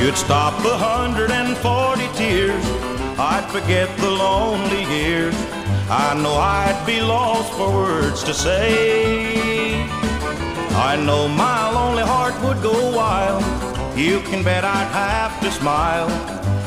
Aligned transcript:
You'd 0.00 0.16
stop 0.16 0.62
the 0.62 0.76
hundred 0.76 1.32
and 1.32 1.56
forty 1.58 2.08
tears. 2.14 2.64
I'd 3.18 3.46
forget 3.50 3.88
the 3.98 4.08
lonely 4.08 4.84
years. 4.84 5.34
I 5.90 6.14
know 6.14 6.34
I'd 6.34 6.80
be 6.86 7.00
lost 7.00 7.52
for 7.54 7.68
words 7.72 8.22
to 8.22 8.32
say. 8.32 9.82
I 10.90 10.94
know 10.96 11.26
my 11.26 11.70
lonely 11.72 12.04
heart 12.04 12.40
would 12.44 12.62
go 12.62 12.96
wild. 12.96 13.42
You 13.98 14.20
can 14.20 14.44
bet 14.44 14.64
I'd 14.64 14.92
have 14.92 15.40
to 15.40 15.50
smile 15.50 16.08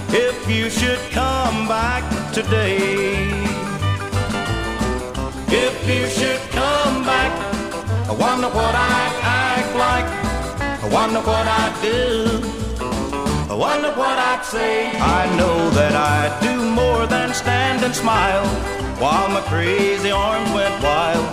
if 0.10 0.50
you 0.50 0.70
should 0.70 1.00
come 1.12 1.70
back 1.70 2.04
today. 2.34 3.30
If 5.48 5.76
you 5.88 6.06
should 6.08 6.42
come 6.52 7.06
back, 7.06 7.32
I 8.10 8.12
wonder 8.12 8.50
what 8.50 8.76
I'd 8.76 9.16
act 9.24 9.74
like. 9.86 10.10
I 10.84 10.88
wonder 10.94 11.22
what 11.22 11.48
I'd 11.48 11.82
do. 11.82 12.51
Wonder 13.62 13.90
what 13.90 14.18
I'd 14.18 14.44
say. 14.44 14.90
I 14.98 15.30
know 15.38 15.70
that 15.78 15.94
I'd 15.94 16.34
do 16.42 16.72
more 16.72 17.06
than 17.06 17.32
stand 17.32 17.84
and 17.84 17.94
smile 17.96 18.44
while 18.98 19.30
my 19.30 19.42
crazy 19.42 20.10
arms 20.10 20.52
went 20.52 20.84
wild. 20.84 21.24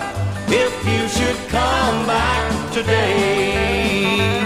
If 0.49 0.75
you 0.85 1.09
should 1.09 1.39
come 1.49 2.07
back 2.07 2.73
today. 2.75 4.45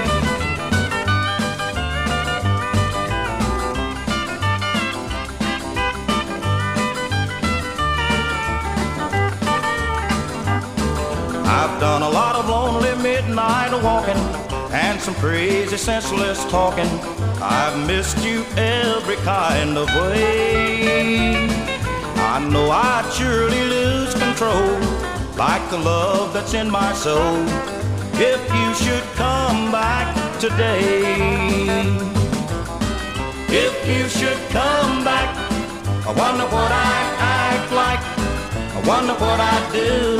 I've 11.58 11.80
done 11.80 12.02
a 12.02 12.10
lot 12.10 12.36
of 12.36 12.48
lonely 12.48 12.94
midnight 13.02 13.72
walking 13.82 14.22
and 14.72 15.00
some 15.00 15.14
crazy 15.16 15.76
senseless 15.76 16.44
talking. 16.44 17.21
I've 17.42 17.86
missed 17.88 18.24
you 18.24 18.44
every 18.56 19.16
kind 19.16 19.76
of 19.76 19.88
way. 19.88 21.34
I 22.34 22.38
know 22.38 22.70
I'd 22.70 23.12
surely 23.12 23.62
lose 23.64 24.14
control, 24.14 24.78
like 25.36 25.68
the 25.68 25.78
love 25.78 26.32
that's 26.32 26.54
in 26.54 26.70
my 26.70 26.92
soul, 26.92 27.42
if 28.14 28.40
you 28.54 28.74
should 28.74 29.02
come 29.16 29.72
back 29.72 30.14
today. 30.38 31.02
If 33.48 33.74
you 33.88 34.08
should 34.08 34.38
come 34.50 35.02
back, 35.02 35.36
I 36.06 36.12
wonder 36.12 36.44
what 36.44 36.70
I'd 36.70 37.10
act 37.18 37.72
like. 37.72 38.02
I 38.76 38.80
wonder 38.86 39.14
what 39.14 39.40
I'd 39.40 39.68
do. 39.72 40.18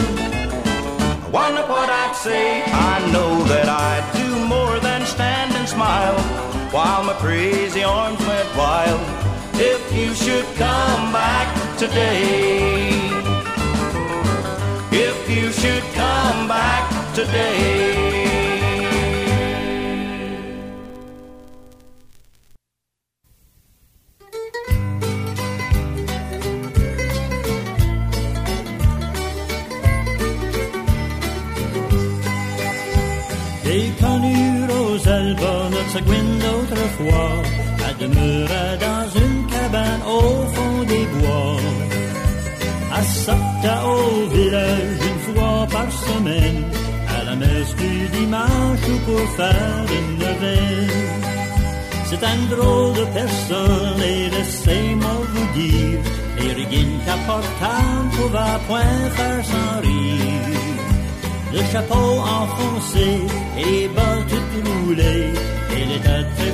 I 1.25 1.29
wonder 1.31 1.63
what 1.63 1.89
I'd 1.89 2.17
say. 2.17 2.65
I 2.65 2.99
know 3.13 3.45
that 3.45 3.69
I'd 3.69 4.07
do 4.13 4.45
more 4.47 4.81
than 4.81 5.07
stand 5.07 5.55
and 5.55 5.69
smile 5.69 6.52
while 6.73 7.05
my 7.05 7.13
crazy 7.15 7.85
arms 7.85 8.19
went 8.27 8.57
wild. 8.57 9.01
If 9.55 9.95
you 9.95 10.15
should 10.15 10.47
come 10.57 11.13
back 11.13 11.49
today. 11.79 12.89
If 14.91 15.31
you 15.31 15.53
should 15.53 15.85
come 15.95 16.49
back 16.49 17.15
today. 17.15 17.82
Pour 49.07 49.21
faire 49.37 49.85
une 49.99 50.19
neuvaine. 50.19 51.23
C'est 52.09 52.23
un 52.25 52.41
drôle 52.55 52.95
de 52.95 53.05
personne 53.21 54.03
et 54.03 54.31
laissez-moi 54.31 55.17
vous 55.33 55.61
dire, 55.61 55.99
les 56.39 56.53
riguines 56.53 56.99
qu'apportant 57.05 57.95
pouvait 58.17 58.61
point 58.69 59.11
faire 59.17 59.45
sans 59.45 59.81
rire. 59.81 60.43
Le 61.55 61.63
chapeau 61.73 62.09
enfoncé 62.41 63.09
et 63.59 63.65
les 63.65 63.89
bottes 63.89 64.29
toutes 64.31 64.69
roulées, 64.69 65.33
elle 65.71 65.93
était 65.99 66.25
très 66.37 66.53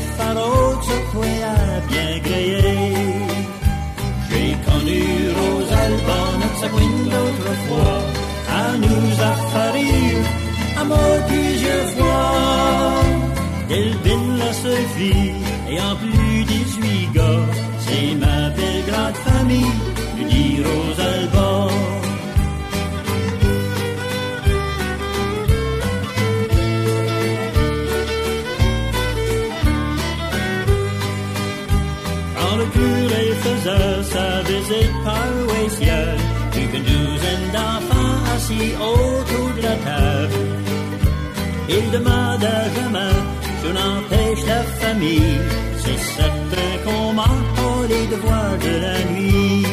Il 41.90 41.94
demanda 41.94 42.54
jamais, 42.76 43.16
je 43.62 43.68
n'empêche 43.78 44.44
la 44.46 44.62
famille, 44.80 45.38
c'est 45.82 46.00
certain 46.20 46.70
qu'on 46.84 47.12
manque 47.14 47.88
les 47.88 48.06
devoirs 48.14 48.58
de 48.66 48.74
la 48.86 48.98
nuit. 49.10 49.64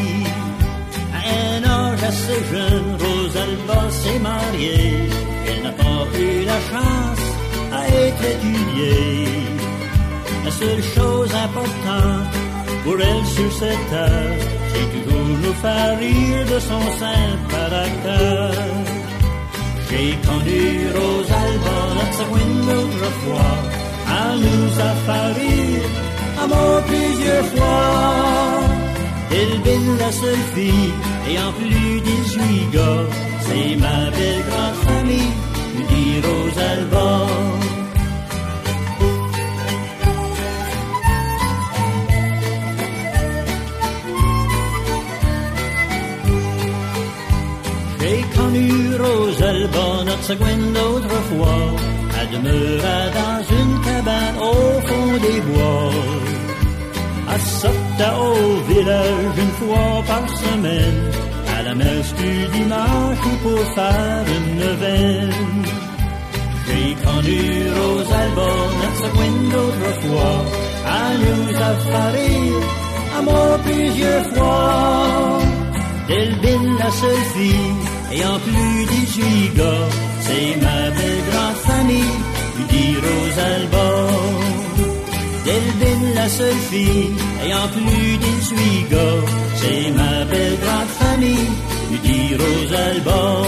À 1.18 1.22
un 1.52 1.64
âge 1.78 2.04
assez 2.04 2.40
jeune, 2.54 2.90
Rosalba 3.02 3.82
s'est 3.90 4.20
mariée, 4.20 5.10
elle 5.48 5.64
n'a 5.64 5.72
pas 5.72 6.02
eu 6.18 6.46
la 6.46 6.60
chance 6.72 7.26
à 7.80 7.82
être 8.06 8.24
étudiée. 8.36 9.28
La 10.46 10.52
seule 10.52 10.84
chose 10.96 11.32
importante 11.48 12.34
pour 12.86 12.98
elle 13.10 13.26
sur 13.26 13.52
cette 13.60 13.90
terre, 13.90 14.40
c'est 14.72 14.90
toujours 14.96 15.28
nous 15.44 15.54
faire 15.56 16.00
rire 16.00 16.46
de 16.46 16.60
son 16.60 16.82
saint 17.00 17.36
caractère. 17.50 18.95
J'ai 19.90 20.18
connu 20.28 20.90
Rosalba 20.96 21.78
dans 21.98 22.12
sa 22.18 22.26
moindre 22.26 23.12
fois, 23.22 23.54
à 24.08 24.36
nous 24.36 24.80
affarir 24.92 25.82
à 26.42 26.48
mon 26.48 26.82
plusieurs 26.88 27.46
fois. 27.54 28.60
Delbine 29.30 29.98
la 29.98 30.12
seule 30.12 30.46
fille, 30.56 30.94
et 31.30 31.40
en 31.40 31.52
plus 31.54 32.02
18 32.02 32.72
gars, 32.74 33.08
c'est 33.42 33.76
ma 33.78 34.10
belle 34.12 34.44
grande 34.50 34.80
famille, 34.88 35.34
dit 35.90 36.22
Rosalba. 36.26 37.45
Sagouine 50.28 50.74
d'autrefois. 50.74 51.62
Elle 52.20 52.30
demeurait 52.38 53.12
dans 53.22 53.42
une 53.60 53.76
cabane 53.82 54.38
au 54.52 54.82
fond 54.88 55.12
des 55.26 55.40
bois. 55.42 55.92
Elle 57.32 57.42
sortait 57.42 58.16
au 58.30 58.74
village 58.74 59.36
une 59.38 59.56
fois 59.60 60.04
par 60.08 60.26
semaine, 60.44 61.02
à 61.56 61.62
la 61.62 61.76
messe 61.76 62.12
du 62.16 62.34
dimanche 62.58 63.20
ou 63.30 63.36
pour 63.44 63.64
faire 63.76 64.26
une 64.38 64.60
neuvaine. 64.62 65.66
J'ai 66.66 66.96
connu 67.06 67.42
Rosalba, 67.78 68.52
notre 68.82 69.00
sagouine 69.02 69.50
d'autrefois. 69.54 70.38
Elle 71.02 71.22
nous 71.30 71.56
a 71.70 71.74
fait 71.86 73.16
à 73.18 73.22
mort 73.22 73.60
plusieurs 73.64 74.26
fois. 74.34 75.40
Delvin, 76.08 76.64
la 76.80 76.92
seule 76.92 77.26
fille, 77.36 77.76
ayant 78.12 78.40
plus 78.40 78.86
18 78.86 79.56
gars, 79.56 79.88
La 86.26 86.32
seule 86.32 86.62
fille, 86.72 87.12
ayant 87.44 87.68
plus 87.68 88.18
18 88.18 88.90
gars, 88.90 88.98
c'est 89.58 89.92
ma 89.92 90.26
belle 90.26 90.58
grande 90.58 90.94
famille, 91.00 91.50
lui 91.92 92.00
dit 92.00 92.34
Rosalba. 92.34 93.44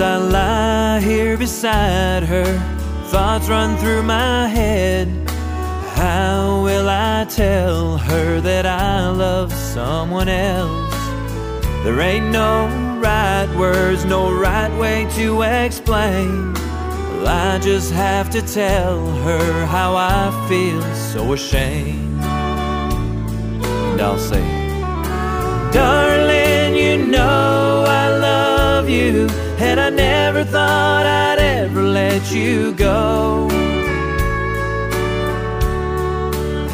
As 0.00 0.04
I 0.04 0.16
lie 0.16 1.00
here 1.00 1.36
beside 1.36 2.22
her, 2.22 2.58
thoughts 3.08 3.50
run 3.50 3.76
through 3.76 4.02
my 4.02 4.48
head. 4.48 5.06
How 5.94 6.62
will 6.64 6.88
I 6.88 7.26
tell 7.28 7.98
her 7.98 8.40
that 8.40 8.64
I 8.64 9.10
love 9.10 9.52
someone 9.52 10.30
else? 10.30 10.94
There 11.84 12.00
ain't 12.00 12.30
no 12.32 12.66
right 12.98 13.54
words, 13.58 14.06
no 14.06 14.32
right 14.32 14.72
way 14.80 15.06
to 15.16 15.42
explain. 15.42 16.54
Well, 16.54 17.28
I 17.28 17.58
just 17.58 17.92
have 17.92 18.30
to 18.30 18.40
tell 18.40 19.06
her 19.24 19.66
how 19.66 19.96
I 19.96 20.30
feel 20.48 20.80
so 20.94 21.34
ashamed. 21.34 22.24
And 23.92 24.00
I'll 24.00 24.16
say, 24.16 24.40
Darling, 25.72 26.74
you 26.74 27.06
know 27.06 27.84
I 27.86 28.16
love 28.16 28.88
you, 28.88 29.28
and 29.70 29.78
I 29.78 29.88
never 29.88 30.42
thought 30.42 31.06
I'd 31.06 31.38
ever 31.38 31.80
let 31.80 32.32
you 32.32 32.72
go. 32.72 33.48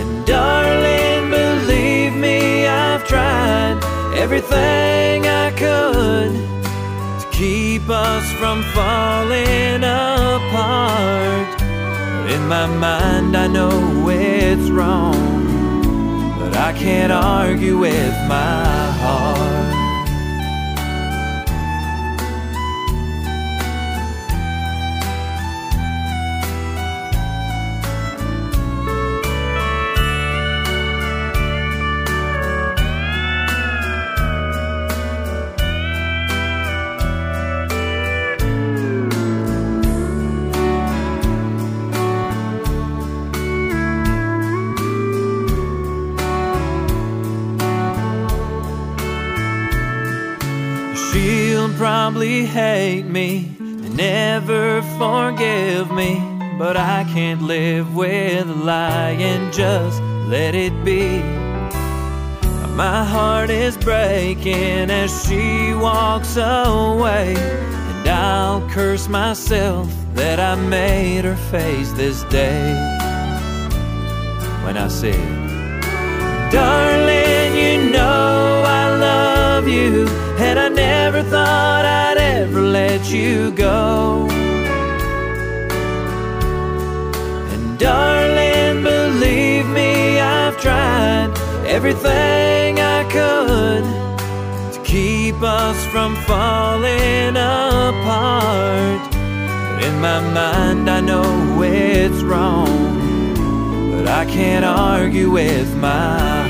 And 0.01 0.27
darling, 0.27 1.29
believe 1.29 2.15
me, 2.15 2.67
I've 2.67 3.07
tried 3.07 3.77
everything 4.17 5.27
I 5.27 5.51
could 5.63 6.33
to 7.21 7.27
keep 7.33 7.87
us 7.91 8.25
from 8.41 8.63
falling 8.77 9.85
apart. 9.85 11.49
But 11.61 12.31
in 12.33 12.49
my 12.49 12.67
mind, 12.67 13.37
I 13.37 13.47
know 13.47 14.09
it's 14.09 14.71
wrong, 14.71 15.45
but 16.39 16.57
I 16.57 16.73
can't 16.73 17.13
argue 17.13 17.77
with 17.77 18.17
my 18.27 18.91
heart. 19.03 19.66
Probably 52.07 52.47
hate 52.47 53.03
me 53.03 53.51
and 53.59 53.97
never 53.97 54.81
forgive 54.97 55.91
me. 55.91 56.23
But 56.57 56.77
I 56.77 57.03
can't 57.13 57.43
live 57.43 57.97
with 57.97 58.49
a 58.49 58.55
lie 58.55 59.17
and 59.19 59.53
just 59.53 60.01
let 60.31 60.55
it 60.55 60.73
be. 60.85 61.19
My 62.77 63.03
heart 63.05 63.51
is 63.51 63.77
breaking 63.77 64.89
as 64.89 65.11
she 65.27 65.75
walks 65.75 66.37
away. 66.37 67.35
And 67.37 68.09
I'll 68.09 68.61
curse 68.71 69.09
myself 69.09 69.89
that 70.15 70.39
I 70.39 70.55
made 70.55 71.25
her 71.25 71.35
face 71.51 71.91
this 71.95 72.23
day. 72.31 72.71
When 74.65 74.77
I 74.77 74.87
said, 74.87 76.53
Darling, 76.53 77.57
you 77.61 77.91
know 77.91 78.63
I 78.65 78.86
you, 79.67 80.07
and 80.39 80.59
I 80.59 80.69
never 80.69 81.23
thought 81.23 81.85
I'd 81.85 82.19
ever 82.19 82.61
let 82.61 83.11
you 83.11 83.51
go. 83.53 84.29
And 87.53 87.79
darling, 87.79 88.83
believe 88.83 89.67
me, 89.69 90.21
I've 90.21 90.61
tried 90.61 91.31
everything 91.67 92.81
I 92.81 93.05
could 93.11 93.85
to 94.75 94.81
keep 94.85 95.43
us 95.43 95.85
from 95.87 96.17
falling 96.25 97.37
apart. 97.37 99.01
But 99.13 99.85
in 99.85 100.01
my 100.01 100.21
mind, 100.33 100.89
I 100.89 101.01
know 101.01 101.63
it's 101.63 102.23
wrong 102.23 102.97
but 104.07 104.09
I 104.09 104.25
can't 104.27 104.65
argue 104.65 105.31
with 105.31 105.75
my 105.77 106.46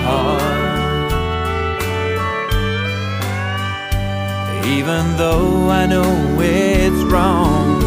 Even 4.66 5.16
though 5.16 5.70
I 5.70 5.86
know 5.86 6.38
it's 6.40 7.02
wrong, 7.04 7.80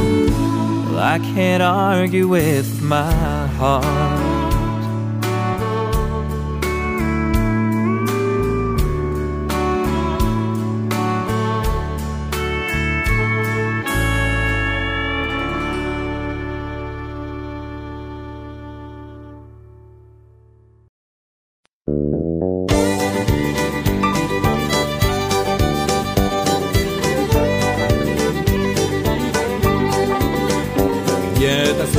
well, 0.85 0.99
I 0.99 1.19
can't 1.19 1.61
argue 1.61 2.27
with 2.29 2.81
my 2.81 3.47
heart. 3.57 4.28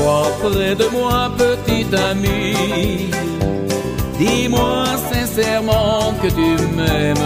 T'asseoir 0.00 0.30
près 0.42 0.74
de 0.74 0.86
moi, 0.92 1.30
petit 1.36 1.86
ami. 1.94 3.10
Dis-moi 4.18 4.84
sincèrement 5.12 6.14
que 6.22 6.28
tu 6.28 6.50
m'aimes. 6.74 7.16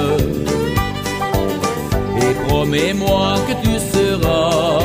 Et 2.20 2.34
promets-moi 2.46 3.34
que 3.46 3.54
tu 3.64 3.78
seras 3.78 4.80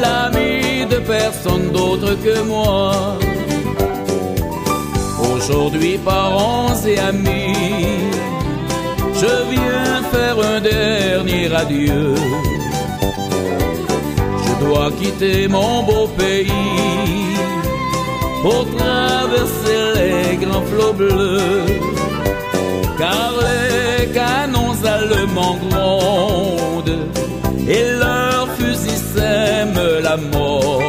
l'ami 0.00 0.86
de 0.86 0.98
personne 0.98 1.70
d'autre 1.72 2.16
que 2.24 2.42
moi. 2.42 2.92
Aujourd'hui, 5.34 5.98
parents 5.98 6.76
et 6.86 6.98
amis, 6.98 8.10
je 9.14 9.32
viens 9.50 10.02
faire 10.12 10.38
un 10.54 10.60
dernier 10.60 11.54
adieu. 11.54 12.14
Quitter 14.90 15.48
mon 15.48 15.82
beau 15.82 16.06
pays 16.08 16.50
pour 18.42 18.66
traverser 18.76 19.80
les 19.96 20.36
grands 20.36 20.62
flots 20.62 20.92
bleus. 20.92 21.64
Car 22.98 23.32
les 23.40 24.06
canons 24.12 24.76
allemands 24.84 25.56
grondent 25.70 27.08
et 27.66 27.84
leurs 27.98 28.48
fusils 28.58 29.04
sèment 29.14 30.00
la 30.02 30.16
mort. 30.16 30.82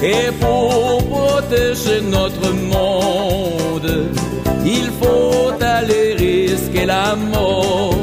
Et 0.00 0.30
pour 0.40 1.04
protéger 1.08 2.00
notre 2.00 2.52
monde, 2.52 4.08
il 4.64 4.88
faut 5.00 5.52
aller 5.60 6.14
risquer 6.14 6.86
la 6.86 7.16
mort. 7.16 7.94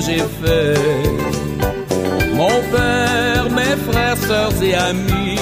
J'ai 0.00 0.18
fait. 0.18 0.74
Mon 2.34 2.56
père, 2.72 3.48
mes 3.50 3.76
frères, 3.90 4.16
sœurs 4.16 4.62
et 4.62 4.74
amis, 4.74 5.38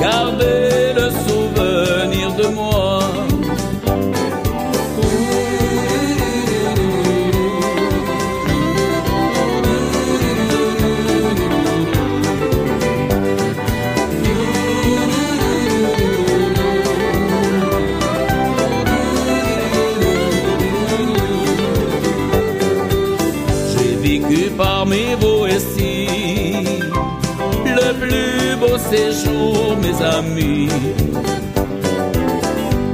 gardez 0.00 0.92
le 0.96 1.10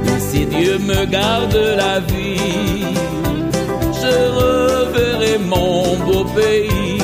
Et 0.07 0.19
si 0.19 0.45
Dieu 0.45 0.77
me 0.79 1.05
garde 1.05 1.55
la 1.77 1.99
vie, 1.99 2.85
je 4.01 4.15
reverrai 4.39 5.37
mon 5.53 5.97
beau 6.05 6.25
pays. 6.39 7.01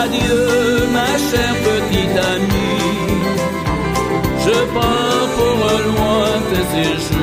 Adieu, 0.00 0.86
ma 0.92 1.10
chère 1.28 1.56
petite 1.68 2.18
amie. 2.34 2.74
Je 4.44 4.56
pars 4.74 5.26
pour 5.36 5.56
un 5.74 5.80
loin 5.88 6.28
tes 6.50 6.64
séjours 6.72 7.13